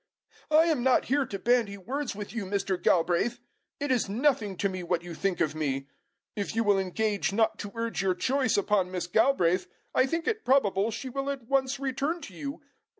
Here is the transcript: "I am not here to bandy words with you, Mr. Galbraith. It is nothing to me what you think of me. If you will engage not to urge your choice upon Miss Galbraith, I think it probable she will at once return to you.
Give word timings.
"I 0.49 0.63
am 0.63 0.81
not 0.81 1.05
here 1.13 1.27
to 1.27 1.37
bandy 1.37 1.77
words 1.77 2.15
with 2.15 2.33
you, 2.33 2.45
Mr. 2.47 2.81
Galbraith. 2.81 3.37
It 3.79 3.91
is 3.91 4.09
nothing 4.09 4.57
to 4.57 4.67
me 4.67 4.81
what 4.81 5.03
you 5.03 5.13
think 5.13 5.39
of 5.39 5.53
me. 5.53 5.89
If 6.35 6.55
you 6.55 6.63
will 6.63 6.79
engage 6.79 7.31
not 7.31 7.59
to 7.59 7.71
urge 7.75 8.01
your 8.01 8.15
choice 8.15 8.57
upon 8.57 8.89
Miss 8.89 9.05
Galbraith, 9.05 9.67
I 9.93 10.07
think 10.07 10.27
it 10.27 10.43
probable 10.43 10.89
she 10.89 11.09
will 11.09 11.29
at 11.29 11.43
once 11.43 11.79
return 11.79 12.19
to 12.21 12.33
you. 12.33 12.63